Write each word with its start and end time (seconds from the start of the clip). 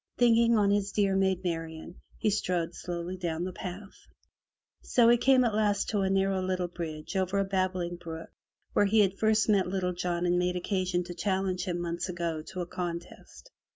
Thinking 0.17 0.57
on 0.57 0.71
his 0.71 0.91
dear 0.91 1.15
Maid 1.15 1.43
Marian, 1.43 1.97
he 2.17 2.31
strode 2.31 2.73
slowly 2.73 3.17
down 3.17 3.43
the 3.43 3.53
path. 3.53 4.07
So 4.81 5.07
he 5.09 5.17
came 5.17 5.43
at 5.43 5.53
last 5.53 5.89
to 5.89 5.99
a 6.01 6.09
narrow 6.09 6.41
little 6.41 6.67
bridge 6.69 7.15
over 7.15 7.37
a 7.37 7.43
babbling 7.45 7.97
brook 7.97 8.31
where 8.73 8.85
he 8.85 9.01
had 9.01 9.19
first 9.19 9.47
met 9.47 9.67
Little 9.67 9.93
John 9.93 10.25
and 10.25 10.39
made 10.39 10.55
occasion 10.55 11.03
to 11.03 11.13
challenge 11.13 11.65
him 11.65 11.79
months 11.79 12.09
agone 12.09 12.45
to 12.45 12.61
a 12.61 12.65
contest. 12.65 13.51